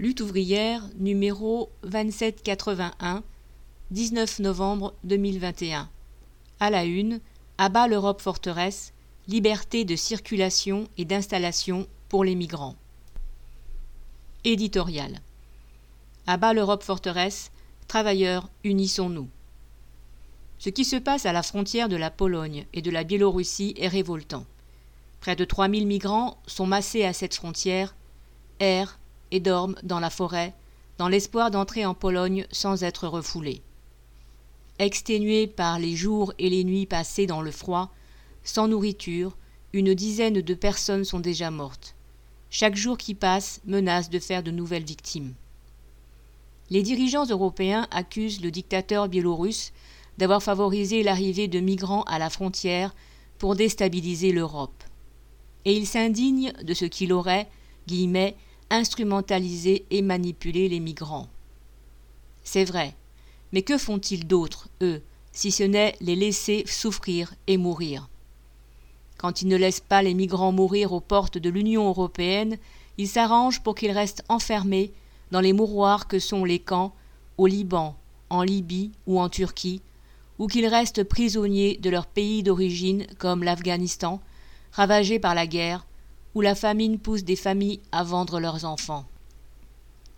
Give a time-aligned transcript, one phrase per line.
[0.00, 3.22] Lutte ouvrière numéro 2781,
[3.92, 5.88] 19 novembre 2021.
[6.58, 7.20] À la une,
[7.58, 8.92] abat l'Europe forteresse,
[9.28, 12.74] liberté de circulation et d'installation pour les migrants.
[14.42, 15.20] Éditorial.
[16.26, 17.52] Abat l'Europe forteresse,
[17.86, 19.28] travailleurs, unissons-nous.
[20.58, 23.86] Ce qui se passe à la frontière de la Pologne et de la Biélorussie est
[23.86, 24.44] révoltant.
[25.20, 27.94] Près de 3000 migrants sont massés à cette frontière,
[29.30, 30.54] et dorment dans la forêt,
[30.98, 33.62] dans l'espoir d'entrer en Pologne sans être refoulés.
[34.78, 37.92] Exténués par les jours et les nuits passés dans le froid,
[38.42, 39.36] sans nourriture,
[39.72, 41.94] une dizaine de personnes sont déjà mortes.
[42.50, 45.34] Chaque jour qui passe menace de faire de nouvelles victimes.
[46.70, 49.72] Les dirigeants européens accusent le dictateur biélorusse
[50.18, 52.94] d'avoir favorisé l'arrivée de migrants à la frontière
[53.38, 54.84] pour déstabiliser l'Europe.
[55.64, 57.48] Et ils s'indignent de ce qu'il aurait,
[57.86, 58.36] guillemets,
[58.76, 61.28] instrumentaliser et manipuler les migrants.
[62.42, 62.94] C'est vrai,
[63.52, 68.08] mais que font-ils d'autre, eux, si ce n'est les laisser souffrir et mourir?
[69.16, 72.58] Quand ils ne laissent pas les migrants mourir aux portes de l'Union européenne,
[72.98, 74.92] ils s'arrangent pour qu'ils restent enfermés
[75.30, 76.94] dans les mouroirs que sont les camps
[77.38, 77.96] au Liban,
[78.30, 79.82] en Libye ou en Turquie,
[80.38, 84.20] ou qu'ils restent prisonniers de leur pays d'origine comme l'Afghanistan,
[84.72, 85.86] ravagé par la guerre,
[86.34, 89.04] où la famine pousse des familles à vendre leurs enfants.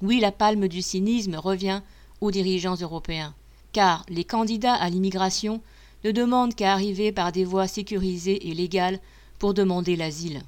[0.02, 1.82] Oui, la palme du cynisme revient
[2.20, 3.34] aux dirigeants européens,
[3.72, 5.60] car les candidats à l'immigration
[6.04, 9.00] ne demandent qu'à arriver par des voies sécurisées et légales
[9.38, 10.42] pour demander l'asile.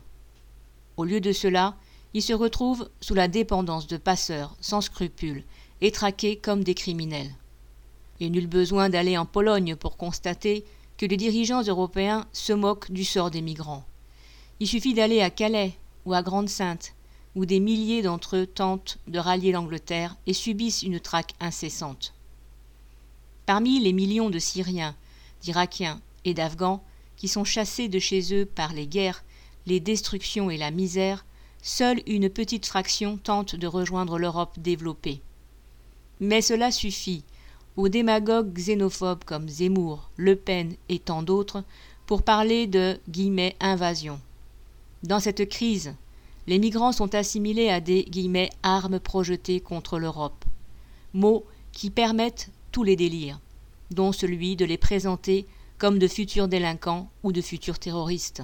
[0.97, 1.77] Au lieu de cela,
[2.15, 5.45] ils se retrouvent sous la dépendance de passeurs sans scrupules
[5.81, 7.31] et traqués comme des criminels.
[8.21, 10.65] Et nul besoin d'aller en Pologne pour constater
[10.97, 13.85] que les dirigeants européens se moquent du sort des migrants.
[14.61, 16.95] Il suffit d'aller à Calais ou à Grande-Sainte,
[17.37, 22.15] où des milliers d'entre eux tentent de rallier l'Angleterre et subissent une traque incessante.
[23.47, 24.97] Parmi les millions de Syriens,
[25.42, 26.83] d'Irakiens et d'Afghans
[27.17, 29.25] qui sont chassés de chez eux par les guerres,
[29.66, 31.25] les destructions et la misère,
[31.62, 35.21] seule une petite fraction tente de rejoindre l'Europe développée.
[36.21, 37.22] Mais cela suffit
[37.77, 41.62] aux démagogues xénophobes comme Zemmour, Le Pen et tant d'autres
[42.06, 44.21] pour parler de guillemets invasion.
[45.04, 45.94] Dans cette crise,
[46.48, 50.44] les migrants sont assimilés à des guillemets armes projetées contre l'Europe,
[51.12, 53.41] mots qui permettent tous les délires,
[53.92, 55.47] dont celui de les présenter
[55.78, 58.42] comme de futurs délinquants ou de futurs terroristes.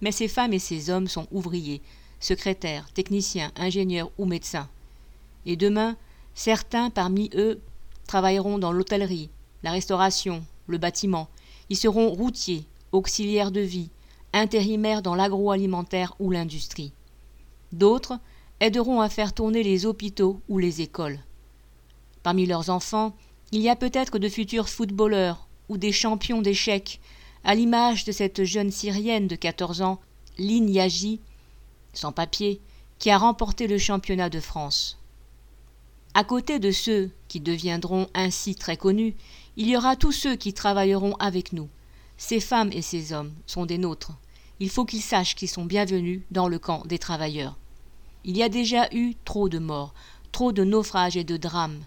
[0.00, 1.80] Mais ces femmes et ces hommes sont ouvriers,
[2.18, 4.68] secrétaires, techniciens, ingénieurs ou médecins.
[5.46, 5.96] Et demain,
[6.34, 7.60] certains parmi eux
[8.08, 9.30] travailleront dans l'hôtellerie,
[9.62, 11.28] la restauration, le bâtiment.
[11.70, 13.90] Ils seront routiers, auxiliaires de vie,
[14.34, 16.92] intérimaires dans l'agroalimentaire ou l'industrie.
[17.72, 18.18] D'autres
[18.60, 21.20] aideront à faire tourner les hôpitaux ou les écoles.
[22.22, 23.14] Parmi leurs enfants,
[23.52, 27.00] il y a peut-être de futurs footballeurs ou des champions d'échecs,
[27.44, 30.00] à l'image de cette jeune Syrienne de 14 ans,
[30.38, 31.20] Lynn Yaji,
[31.92, 32.60] sans papier,
[32.98, 34.98] qui a remporté le championnat de France.
[36.14, 39.14] À côté de ceux qui deviendront ainsi très connus,
[39.56, 41.68] il y aura tous ceux qui travailleront avec nous.
[42.16, 44.12] Ces femmes et ces hommes sont des nôtres
[44.60, 47.58] il faut qu'ils sachent qu'ils sont bienvenus dans le camp des travailleurs.
[48.24, 49.94] Il y a déjà eu trop de morts,
[50.32, 51.84] trop de naufrages et de drames.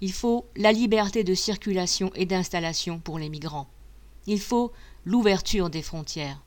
[0.00, 3.68] Il faut la liberté de circulation et d'installation pour les migrants.
[4.26, 4.72] Il faut
[5.04, 6.42] l'ouverture des frontières.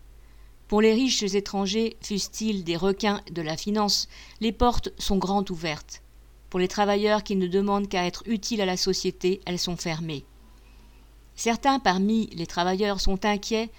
[0.68, 4.08] Pour les riches étrangers, fussent-ils des requins de la finance,
[4.40, 6.02] les portes sont grandes ouvertes.
[6.50, 10.26] Pour les travailleurs qui ne demandent qu'à être utiles à la société, elles sont fermées.
[11.36, 13.70] Certains parmi les travailleurs sont inquiets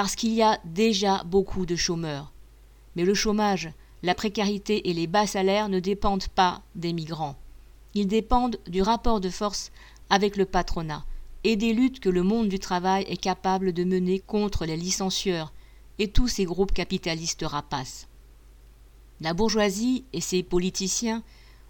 [0.00, 2.32] parce qu'il y a déjà beaucoup de chômeurs.
[2.96, 3.70] Mais le chômage,
[4.02, 7.36] la précarité et les bas salaires ne dépendent pas des migrants.
[7.92, 9.70] Ils dépendent du rapport de force
[10.08, 11.04] avec le patronat
[11.44, 15.52] et des luttes que le monde du travail est capable de mener contre les licencieurs
[15.98, 18.08] et tous ces groupes capitalistes rapaces.
[19.20, 21.22] La bourgeoisie et ses politiciens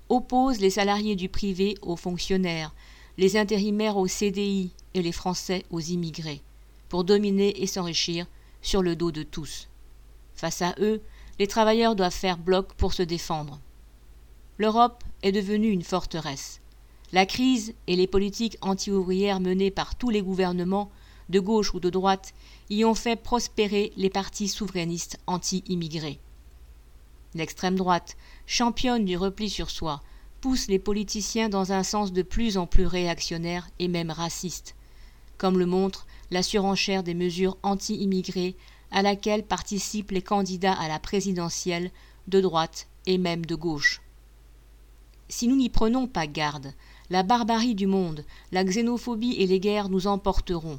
[0.08, 2.76] opposent les salariés du privé aux fonctionnaires,
[3.18, 6.44] les intérimaires aux CDI et les Français aux immigrés
[6.90, 8.26] pour dominer et s'enrichir
[8.60, 9.68] sur le dos de tous.
[10.34, 11.00] Face à eux,
[11.38, 13.58] les travailleurs doivent faire bloc pour se défendre.
[14.58, 16.60] L'Europe est devenue une forteresse.
[17.12, 20.90] La crise et les politiques anti-ouvrières menées par tous les gouvernements,
[21.30, 22.34] de gauche ou de droite,
[22.68, 26.18] y ont fait prospérer les partis souverainistes anti-immigrés.
[27.34, 28.16] L'extrême droite,
[28.46, 30.02] championne du repli sur soi,
[30.40, 34.74] pousse les politiciens dans un sens de plus en plus réactionnaire et même raciste,
[35.40, 38.56] comme le montre la surenchère des mesures anti-immigrés
[38.90, 41.90] à laquelle participent les candidats à la présidentielle
[42.28, 44.02] de droite et même de gauche.
[45.30, 46.74] si nous n'y prenons pas garde,
[47.08, 48.22] la barbarie du monde,
[48.52, 50.78] la xénophobie et les guerres nous emporteront.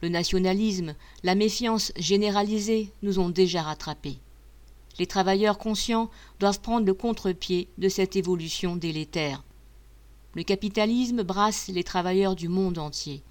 [0.00, 0.94] Le nationalisme,
[1.24, 4.18] la méfiance généralisée nous ont déjà rattrapés.
[5.00, 6.08] Les travailleurs conscients
[6.38, 9.42] doivent prendre le contre-pied de cette évolution délétère.
[10.34, 13.24] Le capitalisme brasse les travailleurs du monde entier.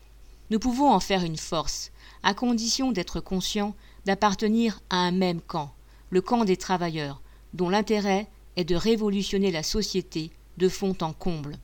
[0.51, 1.93] Nous pouvons en faire une force,
[2.23, 3.73] à condition d'être conscients
[4.05, 5.73] d'appartenir à un même camp,
[6.09, 7.21] le camp des travailleurs,
[7.53, 8.27] dont l'intérêt
[8.57, 11.55] est de révolutionner la société de fond en comble.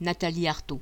[0.00, 0.80] Nathalie Arthaud.